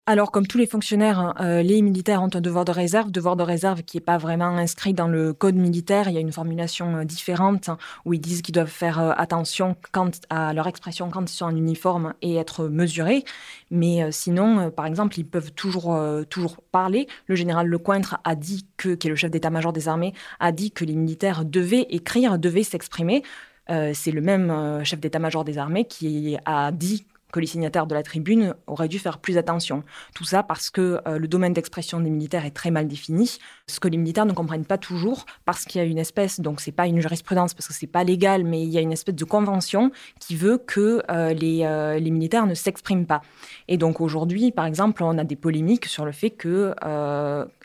Alors, 0.08 0.30
comme 0.30 0.46
tous 0.46 0.60
les 0.60 0.68
fonctionnaires, 0.68 1.18
hein, 1.18 1.34
euh, 1.40 1.64
les 1.64 1.82
militaires 1.82 2.22
ont 2.22 2.30
un 2.32 2.40
devoir 2.42 2.64
de 2.64 2.72
réserve, 2.72 3.10
devoir 3.10 3.36
de 3.36 3.42
réserve 3.42 3.82
qui 3.82 3.98
n'est 3.98 4.02
pas 4.02 4.20
vraiment 4.20 4.46
inscrit 4.46 4.94
dans 4.94 5.08
le 5.08 5.34
code 5.34 5.56
militaire. 5.56 6.10
Il 6.10 6.14
y 6.14 6.18
a 6.18 6.22
une 6.22 6.32
formulation 6.32 6.98
euh, 6.98 7.06
différente 7.06 7.72
où 8.06 8.14
ils 8.14 8.22
disent 8.22 8.44
qu'ils 8.44 8.54
doivent 8.54 8.68
faire 8.68 9.00
euh, 9.00 9.14
attention 9.18 9.76
quant 9.92 10.12
à 10.30 10.54
leur 10.54 10.68
expression 10.68 11.10
quand 11.10 11.28
ils 11.28 11.34
sont 11.34 11.46
en 11.46 11.56
uniforme 11.56 12.14
et 12.22 12.36
être 12.36 12.68
mesurés. 12.68 13.24
Mais 13.72 14.12
sinon, 14.12 14.70
par 14.70 14.86
exemple, 14.86 15.18
ils 15.18 15.26
peuvent 15.26 15.52
toujours, 15.54 16.00
toujours 16.30 16.62
parler. 16.72 17.08
Le 17.26 17.36
général 17.36 17.68
Lecointre 17.68 18.20
a 18.24 18.36
dit 18.36 18.68
que, 18.78 18.94
qui 18.94 19.08
est 19.08 19.10
le 19.10 19.16
chef 19.16 19.32
d'état-major 19.32 19.74
des 19.74 19.88
armées, 19.88 20.14
a 20.40 20.52
dit 20.52 20.72
que 20.72 20.86
les 20.86 20.96
militaires 20.96 21.46
devaient 21.46 21.88
écrire, 21.90 22.38
devaient 22.38 22.64
s'exprimer. 22.64 23.24
c'est 23.68 24.12
le 24.12 24.22
même 24.22 24.84
chef 24.84 25.00
d'état-major 25.00 25.44
des 25.44 25.58
armées 25.58 25.86
qui 25.86 26.38
a 26.46 26.72
dit 26.72 27.06
que 27.36 27.42
les 27.42 27.48
signataires 27.48 27.86
de 27.86 27.94
la 27.94 28.01
tribune 28.01 28.56
auraient 28.65 28.88
dû 28.88 28.98
faire 28.98 29.18
plus 29.18 29.38
attention. 29.38 29.84
Tout 30.13 30.24
ça 30.24 30.42
parce 30.42 30.70
que 30.70 31.01
euh, 31.06 31.18
le 31.18 31.27
domaine 31.27 31.51
d'expression 31.51 32.00
des 32.00 32.10
militaires 32.10 32.46
est 32.46 32.56
très 32.56 32.72
mal 32.72 32.88
défini, 32.88 33.39
ce 33.68 33.82
que 33.82 33.89
les 33.89 33.98
militaires 33.98 34.25
ne 34.25 34.32
comprennent 34.32 34.63
pas 34.63 34.77
toujours, 34.77 35.25
parce 35.44 35.65
qu'il 35.65 35.82
y 35.82 35.84
a 35.84 35.88
une 35.88 35.98
espèce, 35.98 36.39
donc 36.39 36.62
c'est 36.62 36.72
pas 36.72 36.88
une 36.88 37.01
jurisprudence 37.01 37.54
parce 37.54 37.68
que 37.68 37.74
c'est 37.74 37.88
pas 37.88 38.06
légal, 38.06 38.46
mais 38.46 38.62
il 38.62 38.70
y 38.70 38.77
a 38.77 38.82
une 38.82 38.94
espèce 38.94 39.15
de 39.15 39.25
convention 39.25 39.92
qui 40.22 40.38
veut 40.38 40.58
que 40.58 41.04
euh, 41.12 41.34
les, 41.34 41.65
euh, 41.65 42.00
les, 42.00 42.10
militaires 42.10 42.46
ne 42.46 42.54
s'expriment 42.54 43.06
pas. 43.06 43.22
Et 43.68 43.75
donc 43.75 44.00
aujourd'hui, 44.00 44.54
par 44.54 44.65
exemple, 44.65 45.04
on 45.04 45.18
a 45.18 45.25
des 45.25 45.36
polémiques 45.36 45.88
sur 45.88 46.06
le 46.06 46.13
fait 46.13 46.30
que 46.30 46.74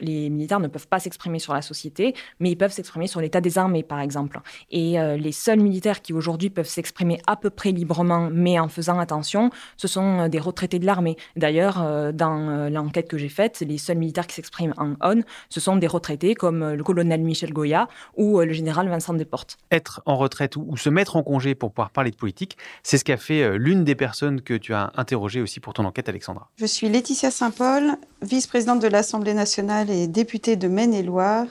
les 0.00 0.31
militaires 0.31 0.59
ne 0.59 0.67
peuvent 0.67 0.89
pas 0.89 0.99
s'exprimer 0.99 1.39
sur 1.39 1.55
la 1.55 1.62
société, 1.62 2.15
mais 2.41 2.50
ils 2.50 2.57
peuvent 2.57 2.73
s'exprimer 2.73 3.07
sur 3.07 3.21
l'état 3.21 3.41
des 3.41 3.57
armées, 3.57 3.85
par 3.85 4.00
exemple. 4.00 4.41
Et 4.73 4.97
les 5.17 5.33
seuls 5.33 5.61
militaires 5.61 6.03
qui 6.03 6.12
aujourd'hui 6.12 6.50
peuvent 6.50 6.67
s'exprimer 6.67 7.21
à 7.29 7.37
peu 7.37 7.50
près 7.50 7.71
librement, 7.71 8.31
mais 8.33 8.59
en 8.59 8.69
faisant 8.69 8.99
attention, 8.99 9.50
ce 9.76 9.88
sont 9.88 10.21
euh, 10.21 10.29
des 10.29 10.38
retraités 10.38 10.79
de 10.79 10.87
l'armée. 10.87 11.17
D'ailleurs, 11.37 11.83
euh, 11.83 12.12
dans 12.12 12.49
euh, 12.49 12.71
l'enquête 12.71 13.09
que 13.09 13.19
j'ai 13.19 13.29
faite, 13.29 13.61
les 13.61 13.79
seuls 13.79 13.99
militaires 13.99 14.26
qui 14.26 14.35
s'expriment 14.35 14.75
en 14.76 14.95
on, 15.02 15.23
ce 15.49 15.61
sont 15.61 15.76
des 15.76 15.87
retraités 15.87 16.35
comme 16.35 16.73
le 16.73 16.83
colonel 16.85 17.21
Michel 17.21 17.52
Goya 17.52 17.88
ou 18.17 18.40
le 18.40 18.52
général 18.52 18.88
Vincent 18.88 19.14
Desportes. 19.14 19.57
Être 19.71 20.02
en 20.07 20.17
retraite 20.17 20.57
ou 20.57 20.76
se 20.76 20.88
mettre 20.88 21.17
en 21.17 21.23
congé 21.23 21.55
pour 21.55 21.73
pouvoir 21.73 21.90
parler 21.90 22.11
de 22.11 22.17
politique, 22.17 22.57
c'est 22.83 22.99
ce 22.99 23.05
qu'a 23.05 23.17
fait 23.17 23.59
l'une 23.59 23.85
des 23.85 23.95
personnes 23.95 24.40
que 24.40 24.55
tu 24.55 24.75
as 24.75 24.93
interrogées 24.97 25.40
aussi 25.40 25.61
pour 25.61 25.73
ton 25.73 25.85
enquête, 25.85 26.09
Alexandra. 26.09 26.49
Je 26.57 26.67
suis 26.67 26.88
Laetitia 26.88 27.31
Saint-Paul, 27.31 27.97
vice-présidente 28.23 28.81
de 28.81 28.88
l'Assemblée 28.88 29.35
nationale 29.35 29.90
et 29.90 30.07
députée 30.07 30.57
de 30.57 30.69
Maine-et-Loire, 30.69 31.47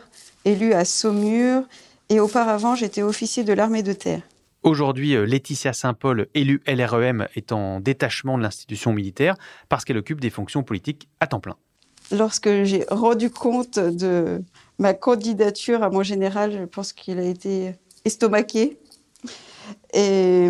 élue 0.46 0.74
à 0.74 0.86
Saumur, 0.86 1.64
et 2.10 2.20
auparavant 2.20 2.76
j'étais 2.76 3.04
officier 3.04 3.44
de 3.44 3.54
l'armée 3.54 3.84
de 3.84 3.94
terre. 3.94 4.22
Aujourd'hui, 4.64 5.16
euh, 5.16 5.26
Laetitia 5.26 5.72
Saint-Paul, 5.72 6.28
élue 6.34 6.62
LREM, 6.68 7.28
est 7.36 7.52
en 7.52 7.80
détachement 7.80 8.38
de 8.38 8.44
l'institution 8.44 8.92
militaire 8.92 9.36
parce 9.70 9.86
qu'elle 9.86 9.98
occupe 9.98 10.20
des 10.20 10.30
fonctions 10.30 10.64
politiques 10.64 11.08
à 11.20 11.28
temps 11.28 11.40
plein. 11.40 11.56
Lorsque 12.12 12.64
j'ai 12.64 12.86
rendu 12.90 13.30
compte 13.30 13.80
de 13.80 14.42
ma 14.78 14.94
candidature 14.94 15.84
à 15.84 15.90
mon 15.90 16.04
général, 16.04 16.52
je 16.52 16.66
pense 16.66 16.92
qu'il 16.92 17.20
a 17.20 17.24
été 17.24 17.74
estomaqué. 18.04 18.78
Et 19.94 20.48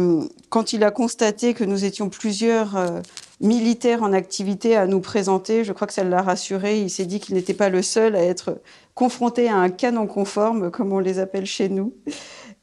quand 0.49 0.73
il 0.73 0.83
a 0.83 0.91
constaté 0.91 1.53
que 1.53 1.63
nous 1.63 1.85
étions 1.85 2.09
plusieurs 2.09 2.77
euh, 2.77 3.01
militaires 3.41 4.03
en 4.03 4.13
activité 4.13 4.75
à 4.75 4.87
nous 4.87 5.01
présenter, 5.01 5.63
je 5.63 5.73
crois 5.73 5.87
que 5.87 5.93
ça 5.93 6.03
l'a 6.03 6.21
rassuré. 6.21 6.81
Il 6.81 6.89
s'est 6.89 7.05
dit 7.05 7.19
qu'il 7.19 7.35
n'était 7.35 7.53
pas 7.53 7.69
le 7.69 7.81
seul 7.81 8.15
à 8.15 8.23
être 8.23 8.59
confronté 8.95 9.49
à 9.49 9.55
un 9.55 9.69
canon 9.69 10.07
conforme, 10.07 10.71
comme 10.71 10.93
on 10.93 10.99
les 10.99 11.19
appelle 11.19 11.45
chez 11.45 11.69
nous. 11.69 11.93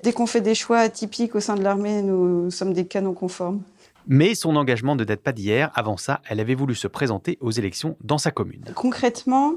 Dès 0.02 0.12
qu'on 0.12 0.26
fait 0.26 0.40
des 0.40 0.54
choix 0.54 0.78
atypiques 0.78 1.34
au 1.34 1.40
sein 1.40 1.54
de 1.54 1.62
l'armée, 1.62 2.02
nous 2.02 2.50
sommes 2.50 2.72
des 2.72 2.86
canons 2.86 3.14
conformes. 3.14 3.62
Mais 4.08 4.36
son 4.36 4.54
engagement 4.54 4.94
ne 4.94 5.02
date 5.02 5.20
pas 5.20 5.32
d'hier. 5.32 5.72
Avant 5.74 5.96
ça, 5.96 6.20
elle 6.28 6.38
avait 6.38 6.54
voulu 6.54 6.76
se 6.76 6.86
présenter 6.86 7.38
aux 7.40 7.50
élections 7.50 7.96
dans 8.04 8.18
sa 8.18 8.30
commune. 8.30 8.64
Concrètement, 8.74 9.54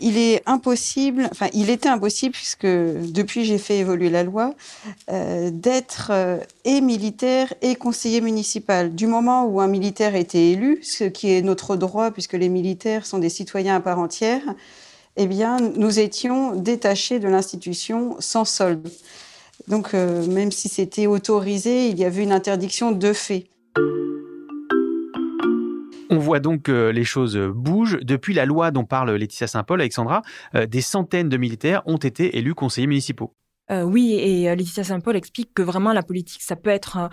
il 0.00 0.18
est 0.18 0.42
impossible, 0.46 1.28
enfin, 1.30 1.46
il 1.52 1.70
était 1.70 1.88
impossible, 1.88 2.34
puisque 2.34 2.66
depuis 2.66 3.44
j'ai 3.44 3.58
fait 3.58 3.78
évoluer 3.78 4.10
la 4.10 4.24
loi, 4.24 4.54
euh, 5.10 5.50
d'être 5.52 6.08
euh, 6.10 6.38
et 6.64 6.80
militaire 6.80 7.54
et 7.62 7.76
conseiller 7.76 8.20
municipal. 8.20 8.92
Du 8.92 9.06
moment 9.06 9.44
où 9.44 9.60
un 9.60 9.68
militaire 9.68 10.16
était 10.16 10.50
élu, 10.50 10.80
ce 10.82 11.04
qui 11.04 11.32
est 11.32 11.42
notre 11.42 11.76
droit, 11.76 12.10
puisque 12.10 12.32
les 12.32 12.48
militaires 12.48 13.06
sont 13.06 13.18
des 13.18 13.28
citoyens 13.28 13.76
à 13.76 13.80
part 13.80 14.00
entière, 14.00 14.42
eh 15.16 15.26
bien, 15.26 15.58
nous 15.76 16.00
étions 16.00 16.56
détachés 16.56 17.20
de 17.20 17.28
l'institution 17.28 18.16
sans 18.18 18.44
solde. 18.44 18.88
Donc, 19.68 19.94
euh, 19.94 20.26
même 20.26 20.50
si 20.50 20.68
c'était 20.68 21.06
autorisé, 21.06 21.88
il 21.88 21.98
y 21.98 22.04
avait 22.04 22.22
une 22.22 22.32
interdiction 22.32 22.92
de 22.92 23.12
fait. 23.12 23.46
On 26.10 26.18
voit 26.18 26.40
donc 26.40 26.62
que 26.62 26.90
les 26.90 27.04
choses 27.04 27.38
bougent. 27.38 27.98
Depuis 28.02 28.34
la 28.34 28.44
loi 28.44 28.70
dont 28.70 28.84
parle 28.84 29.12
Laetitia 29.12 29.46
Saint-Paul, 29.46 29.80
Alexandra, 29.80 30.22
euh, 30.54 30.66
des 30.66 30.82
centaines 30.82 31.28
de 31.28 31.36
militaires 31.36 31.82
ont 31.86 31.96
été 31.96 32.36
élus 32.36 32.54
conseillers 32.54 32.86
municipaux. 32.86 33.32
Euh, 33.70 33.82
oui, 33.82 34.14
et 34.14 34.54
Laetitia 34.54 34.84
Saint-Paul 34.84 35.16
explique 35.16 35.54
que 35.54 35.62
vraiment 35.62 35.92
la 35.92 36.02
politique, 36.02 36.42
ça 36.42 36.56
peut 36.56 36.68
être 36.68 37.08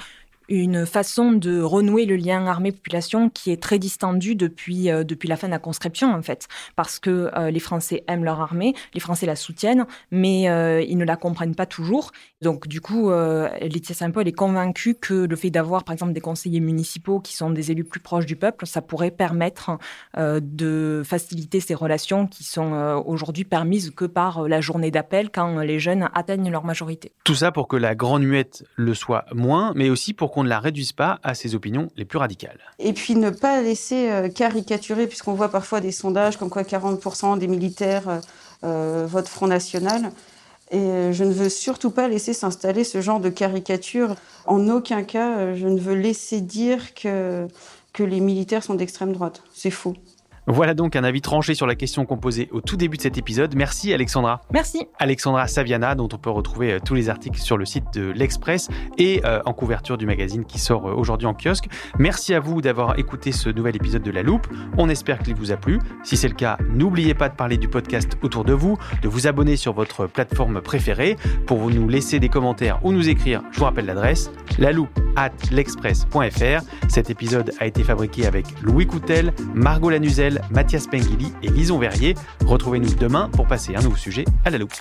une 0.49 0.85
façon 0.85 1.31
de 1.31 1.61
renouer 1.61 2.05
le 2.05 2.15
lien 2.15 2.45
armée-population 2.47 3.29
qui 3.29 3.51
est 3.51 3.61
très 3.61 3.79
distendu 3.79 4.35
depuis, 4.35 4.89
euh, 4.89 5.03
depuis 5.03 5.29
la 5.29 5.37
fin 5.37 5.47
de 5.47 5.53
la 5.53 5.59
conscription, 5.59 6.13
en 6.13 6.21
fait. 6.21 6.47
Parce 6.75 6.99
que 6.99 7.29
euh, 7.37 7.51
les 7.51 7.59
Français 7.59 8.03
aiment 8.07 8.23
leur 8.23 8.41
armée, 8.41 8.73
les 8.93 8.99
Français 8.99 9.25
la 9.25 9.35
soutiennent, 9.35 9.85
mais 10.11 10.49
euh, 10.49 10.81
ils 10.81 10.97
ne 10.97 11.05
la 11.05 11.15
comprennent 11.15 11.55
pas 11.55 11.65
toujours. 11.65 12.11
Donc, 12.41 12.67
du 12.67 12.81
coup, 12.81 13.11
Laetitia 13.11 13.93
Saint-Paul 13.93 14.27
est 14.27 14.31
convaincue 14.33 14.95
que 14.95 15.13
le 15.25 15.35
fait 15.35 15.49
d'avoir, 15.49 15.83
par 15.83 15.93
exemple, 15.93 16.13
des 16.13 16.21
conseillers 16.21 16.61
municipaux 16.61 17.19
qui 17.19 17.35
sont 17.35 17.49
des 17.49 17.71
élus 17.71 17.83
plus 17.83 17.99
proches 17.99 18.25
du 18.25 18.37
peuple, 18.37 18.65
ça 18.65 18.81
pourrait 18.81 19.11
permettre 19.11 19.77
de 20.17 21.01
faciliter 21.05 21.59
ces 21.59 21.75
relations 21.75 22.27
qui 22.27 22.45
sont 22.45 23.03
aujourd'hui 23.05 23.43
permises 23.43 23.91
que 23.91 24.05
par 24.05 24.47
la 24.47 24.61
journée 24.61 24.89
d'appel 24.89 25.31
quand 25.31 25.59
les 25.59 25.79
jeunes 25.79 26.09
atteignent 26.13 26.49
leur 26.49 26.63
majorité. 26.63 27.11
Tout 27.25 27.35
ça 27.35 27.51
pour 27.51 27.67
que 27.67 27.75
la 27.75 27.93
Grande 27.93 28.23
Muette 28.23 28.63
le 28.77 28.93
soit 28.93 29.25
moins, 29.33 29.73
mais 29.75 29.89
aussi 29.89 30.13
pour 30.13 30.31
qu'on 30.31 30.38
ne 30.43 30.49
la 30.49 30.59
réduise 30.59 30.91
pas 30.91 31.19
à 31.23 31.33
ses 31.33 31.55
opinions 31.55 31.89
les 31.95 32.05
plus 32.05 32.17
radicales. 32.17 32.59
Et 32.79 32.93
puis 32.93 33.15
ne 33.15 33.29
pas 33.29 33.61
laisser 33.61 34.09
euh, 34.09 34.29
caricaturer, 34.29 35.07
puisqu'on 35.07 35.33
voit 35.33 35.49
parfois 35.49 35.81
des 35.81 35.91
sondages 35.91 36.37
comme 36.37 36.49
quoi 36.49 36.63
40% 36.63 37.37
des 37.37 37.47
militaires 37.47 38.09
euh, 38.09 38.19
euh, 38.63 39.07
votent 39.07 39.27
Front 39.27 39.47
National. 39.47 40.11
Et 40.71 41.13
je 41.13 41.23
ne 41.23 41.33
veux 41.33 41.49
surtout 41.49 41.89
pas 41.89 42.07
laisser 42.07 42.33
s'installer 42.33 42.83
ce 42.83 43.01
genre 43.01 43.19
de 43.19 43.29
caricature. 43.29 44.13
En 44.45 44.67
aucun 44.67 45.01
cas, 45.01 45.55
je 45.55 45.67
ne 45.67 45.79
veux 45.79 45.95
laisser 45.95 46.41
dire 46.41 46.93
que, 46.93 47.47
que 47.91 48.03
les 48.03 48.19
militaires 48.19 48.63
sont 48.63 48.75
d'extrême 48.75 49.11
droite. 49.11 49.41
C'est 49.51 49.71
faux. 49.71 49.95
Voilà 50.51 50.73
donc 50.73 50.95
un 50.95 51.03
avis 51.03 51.21
tranché 51.21 51.53
sur 51.53 51.67
la 51.67 51.75
question 51.75 52.05
qu'on 52.05 52.17
posait 52.17 52.49
au 52.51 52.59
tout 52.59 52.75
début 52.75 52.97
de 52.97 53.03
cet 53.03 53.19
épisode. 53.19 53.55
Merci 53.55 53.93
Alexandra. 53.93 54.41
Merci. 54.51 54.87
Alexandra 54.97 55.47
Saviana, 55.47 55.93
dont 55.93 56.09
on 56.11 56.17
peut 56.17 56.31
retrouver 56.31 56.73
euh, 56.73 56.79
tous 56.83 56.95
les 56.95 57.07
articles 57.07 57.39
sur 57.39 57.55
le 57.55 57.65
site 57.65 57.83
de 57.93 58.09
l'Express 58.09 58.67
et 58.97 59.21
euh, 59.25 59.41
en 59.45 59.53
couverture 59.53 59.95
du 59.95 60.07
magazine 60.07 60.45
qui 60.45 60.57
sort 60.57 60.89
euh, 60.89 60.93
aujourd'hui 60.95 61.27
en 61.27 61.35
kiosque. 61.35 61.67
Merci 61.99 62.33
à 62.33 62.39
vous 62.39 62.63
d'avoir 62.63 62.97
écouté 62.97 63.31
ce 63.31 63.49
nouvel 63.49 63.75
épisode 63.75 64.01
de 64.01 64.09
La 64.09 64.23
Loupe. 64.23 64.47
On 64.79 64.89
espère 64.89 65.19
qu'il 65.19 65.35
vous 65.35 65.51
a 65.51 65.55
plu. 65.55 65.77
Si 66.03 66.17
c'est 66.17 66.27
le 66.27 66.33
cas, 66.33 66.57
n'oubliez 66.73 67.13
pas 67.13 67.29
de 67.29 67.35
parler 67.35 67.57
du 67.57 67.67
podcast 67.67 68.17
autour 68.23 68.43
de 68.43 68.53
vous, 68.53 68.75
de 69.03 69.07
vous 69.07 69.27
abonner 69.27 69.55
sur 69.55 69.73
votre 69.73 70.07
plateforme 70.07 70.61
préférée 70.61 71.15
pour 71.45 71.69
nous 71.69 71.87
laisser 71.87 72.19
des 72.19 72.29
commentaires 72.29 72.83
ou 72.83 72.91
nous 72.91 73.07
écrire. 73.07 73.43
Je 73.51 73.59
vous 73.59 73.65
rappelle 73.65 73.85
l'adresse 73.85 74.31
la 74.57 74.71
loupe 74.71 74.99
at 75.15 75.31
l'express.fr. 75.51 76.63
Cet 76.87 77.09
épisode 77.09 77.51
a 77.59 77.65
été 77.65 77.83
fabriqué 77.83 78.25
avec 78.25 78.45
Louis 78.61 78.87
Coutel, 78.87 79.33
Margot 79.53 79.89
Lanuzel, 79.89 80.38
Mathias 80.51 80.87
Pengili 80.87 81.33
et 81.43 81.49
Lison 81.49 81.79
Verrier. 81.79 82.15
Retrouvez-nous 82.45 82.95
demain 82.95 83.29
pour 83.29 83.47
passer 83.47 83.75
un 83.75 83.81
nouveau 83.81 83.97
sujet 83.97 84.25
à 84.45 84.49
la 84.49 84.57
loupe. 84.57 84.73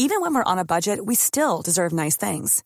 Even 0.00 0.20
when 0.22 0.32
we're 0.32 0.52
on 0.52 0.58
a 0.58 0.64
budget, 0.64 1.04
we 1.04 1.16
still 1.16 1.60
deserve 1.60 1.92
nice 1.92 2.16
things. 2.16 2.62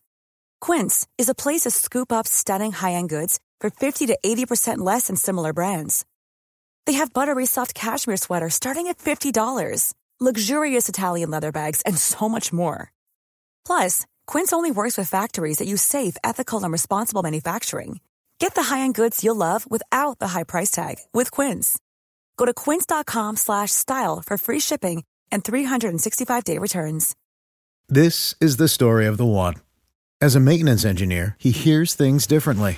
Quince 0.61 1.07
is 1.17 1.27
a 1.27 1.35
place 1.35 1.61
to 1.61 1.71
scoop 1.71 2.11
up 2.11 2.25
stunning 2.25 2.71
high-end 2.71 3.09
goods 3.09 3.39
for 3.59 3.69
50 3.69 4.05
to 4.07 4.17
80% 4.23 4.77
less 4.77 5.07
than 5.07 5.15
similar 5.15 5.51
brands. 5.51 6.05
They 6.85 6.93
have 6.93 7.13
buttery 7.13 7.47
soft 7.47 7.73
cashmere 7.73 8.17
sweaters 8.17 8.53
starting 8.53 8.87
at 8.87 8.99
$50, 8.99 9.93
luxurious 10.19 10.87
Italian 10.87 11.31
leather 11.31 11.51
bags, 11.51 11.81
and 11.87 11.97
so 11.97 12.29
much 12.29 12.53
more. 12.53 12.91
Plus, 13.65 14.05
Quince 14.27 14.53
only 14.53 14.69
works 14.69 14.97
with 14.97 15.09
factories 15.09 15.57
that 15.57 15.67
use 15.67 15.81
safe, 15.81 16.17
ethical, 16.23 16.63
and 16.63 16.71
responsible 16.71 17.23
manufacturing. 17.23 17.99
Get 18.39 18.53
the 18.53 18.63
high-end 18.63 18.93
goods 18.95 19.23
you'll 19.23 19.35
love 19.35 19.65
without 19.69 20.19
the 20.19 20.27
high 20.29 20.43
price 20.43 20.69
tag 20.69 20.97
with 21.13 21.31
Quince. 21.31 21.79
Go 22.37 22.45
to 22.45 22.53
quince.com/style 22.53 24.21
for 24.25 24.37
free 24.37 24.59
shipping 24.59 25.03
and 25.31 25.43
365-day 25.43 26.59
returns. 26.59 27.15
This 27.89 28.35
is 28.39 28.57
the 28.57 28.67
story 28.67 29.07
of 29.07 29.17
the 29.17 29.25
one. 29.25 29.55
As 30.21 30.35
a 30.35 30.39
maintenance 30.39 30.85
engineer, 30.85 31.35
he 31.37 31.51
hears 31.51 31.95
things 31.95 32.27
differently. 32.27 32.77